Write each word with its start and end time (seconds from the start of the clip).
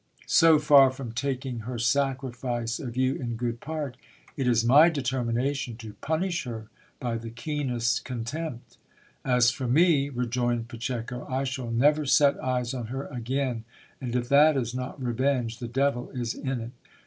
So 0.25 0.57
far 0.57 0.89
from 0.89 1.11
taking 1.11 1.59
her 1.59 1.77
sacrifice 1.77 2.79
of 2.79 2.97
you 2.97 3.13
in 3.13 3.35
good 3.35 3.59
part, 3.59 3.97
it 4.35 4.47
is 4.47 4.65
my 4.65 4.89
determination 4.89 5.77
to 5.77 5.93
punish 6.01 6.43
her 6.45 6.69
by 6.99 7.19
the 7.19 7.29
keenest 7.29 8.03
contempt. 8.03 8.79
As 9.23 9.51
for 9.51 9.67
me, 9.67 10.09
rejoined 10.09 10.69
Pacheco, 10.69 11.27
I 11.29 11.43
shall 11.43 11.69
never 11.69 12.07
set 12.07 12.43
eyes 12.43 12.73
on 12.73 12.87
her 12.87 13.05
again; 13.09 13.63
and 14.01 14.15
if 14.15 14.27
that 14.29 14.57
is 14.57 14.73
not 14.73 14.99
revenge, 14.99 15.59
the 15.59 15.67
devil 15.67 16.09
is 16.09 16.33
in 16.33 16.59
it. 16.61 16.71